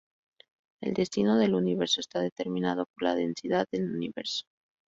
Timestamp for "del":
1.37-1.53, 3.71-3.83